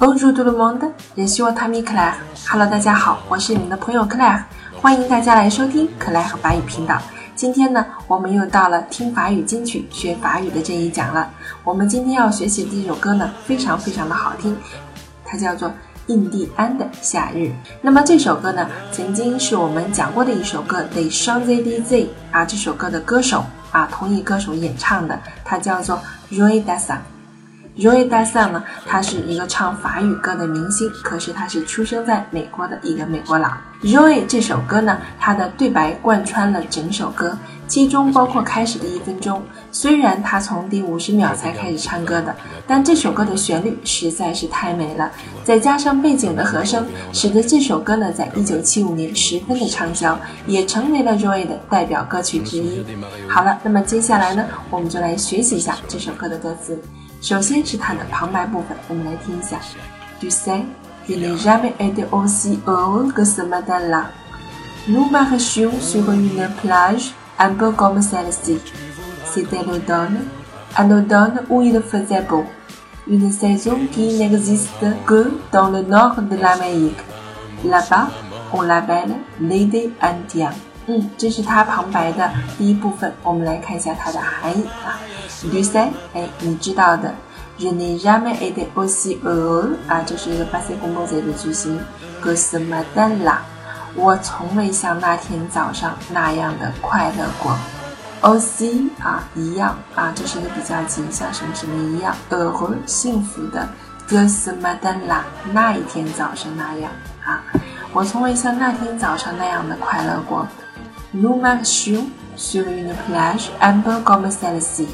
[0.00, 2.14] Bonjour tout le monde, je suis votre ami Claire.
[2.48, 4.44] Hello，大家好，我是你们的朋友 clair
[4.80, 7.02] 欢迎大家来收听 Claire 法语频道。
[7.34, 11.28] 今天呢，我们又到了听法语金曲学法语的这一讲了。
[11.64, 14.56] 我们今天要学习的这首歌呢，非常非常的好听，
[15.24, 15.68] 它叫做
[16.06, 17.38] 《印第安的夏日》。
[17.82, 26.98] 那么这首歌呢，曾经是我们讲过的一首歌，《The s h a n z e l i z 啊，这首歌的歌手啊，同一歌手演唱的，他叫做 Roy Dasa。
[27.78, 33.48] Roy Dasa 呢，他是一个唱法语歌的明星，可是他是出生在美国的一个美国佬。
[33.82, 37.38] Roy 这首歌呢，它的对白贯穿了整首歌，
[37.68, 39.40] 其中包括开始的一分钟。
[39.70, 42.34] 虽然他从第五十秒才开始唱歌的，
[42.66, 45.08] 但这首歌的旋律实在是太美了，
[45.44, 52.84] 再加上背景的和声，使得这首歌呢，在一九七五年十分的畅销，也成为了 Roy 的代表歌曲之一。
[53.28, 56.76] 好了，那么接下来呢，我们就来学习一下这首歌的歌词。
[57.21, 59.57] 首先是它的旁白部分，我们来听一下。
[60.19, 60.63] Tu sais,
[61.07, 64.11] je n'ai jamais été aussi heureux que ce matin-là.
[64.87, 68.59] Nous marchions sur une plage un peu comme celle-ci.
[69.25, 70.25] C'était l'automne,
[70.77, 72.45] un automne où il faisait beau.
[73.07, 77.03] Une saison qui n'existe que dans le nord de l'Amérique.
[77.65, 78.09] Là-bas,
[78.53, 80.51] on l'appelle l'été indien.
[80.90, 84.98] 嗯，这是它旁白的第一部分，我们来看一下它的含义啊。
[85.42, 87.14] Du s a i 哎，你知道的
[87.58, 91.78] ，je n'ai jamais été aussi heureux 啊，这是一个 passé composé 的句型。
[92.24, 93.36] Que ce matin-là，
[93.94, 97.54] 我从未像那天早上那样的快乐过。
[98.22, 103.68] Aussi 啊，一样啊，这是一个比较级，像什么什么一样，heureux 幸福的。
[104.08, 105.20] Que ce matin-là，
[105.52, 106.90] 那一天早上那样
[107.22, 107.44] 啊，
[107.92, 110.48] 我从未像那天早上那样的快乐过。
[111.20, 114.86] Nous marchions sur une plage un peu comme celle-ci。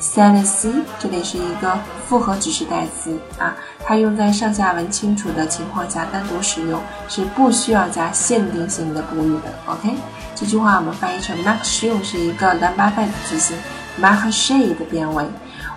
[0.00, 3.54] Celle-ci 这里是一个复合指示代词啊，
[3.84, 9.54] 它用在上下文清楚的情况下单独使用，是不需要加限定性的补语的。
[9.66, 9.94] OK，
[10.34, 13.56] 这句话我们翻译成 “Marchion” 是一个蓝八拜的句型
[14.00, 15.24] ，marche 的变位。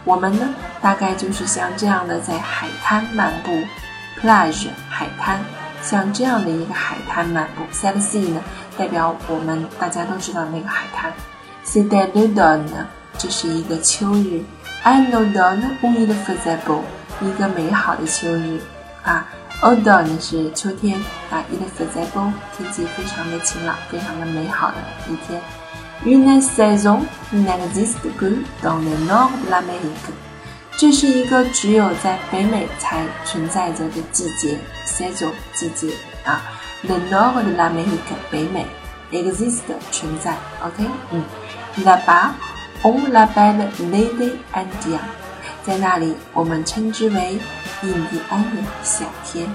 [0.05, 0.49] 我们呢，
[0.81, 3.51] 大概就是像这样的在海滩漫步
[4.19, 5.39] ，plage 海滩，
[5.83, 7.63] 像这样的一个海滩漫步。
[7.71, 8.41] ，set sea 呢，
[8.77, 11.11] 代表我们大家都知道那个海滩。
[11.65, 12.85] C'était l'automne。
[13.15, 14.43] 这是一个秋日
[14.81, 16.81] ，I know that we the festival，
[17.21, 18.59] 一个美好的秋日
[19.03, 19.27] 啊。
[19.61, 20.99] Autumn 是秋天
[21.29, 24.77] 啊，it festival 天气非常的晴朗，非常的美好的
[25.07, 25.39] 一天。
[26.03, 27.01] Une saison
[27.31, 30.11] n'existe que dans le nord de l'Amérique，
[30.83, 35.87] 这是一个只有在北美才存在着的季节，season 季节
[36.25, 36.41] 啊。
[36.85, 38.65] The nord de l'Amérique 北美
[39.09, 39.61] exist
[39.91, 41.23] 存在，OK，嗯
[41.85, 42.31] ，là-bas。
[42.83, 44.99] On l'appelle l'été indien，
[45.63, 47.39] 在那里我们称之为
[47.83, 49.49] 印第安的夏天。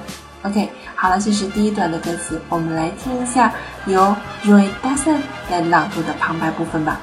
[0.45, 3.53] OK，好了，这是第一段的歌词，我们来听一下
[3.85, 5.19] 由 Roy Dasson
[5.51, 6.99] 来朗读的旁白部分吧。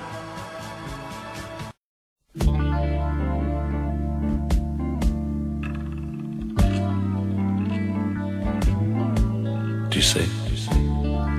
[9.96, 10.28] Tu sais,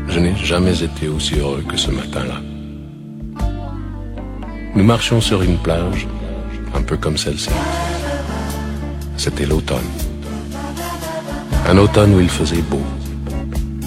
[0.09, 2.41] je n'ai jamais été aussi heureux que ce matin-là.
[4.75, 6.09] Nous marchions sur une plage,
[6.75, 7.51] un peu comme celle-ci.
[9.19, 9.91] C'était l'automne.
[11.69, 12.81] Un automne où il faisait beau.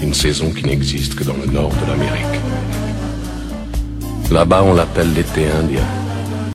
[0.00, 2.40] Une saison qui n'existe que dans le nord de l'Amérique.
[4.30, 5.99] Là-bas, on l'appelle l'été indien.